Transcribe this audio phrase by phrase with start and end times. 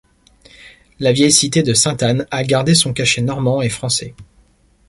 [0.99, 4.15] La vieille cité de Sainte-Anne a gardé son cachet normand et français.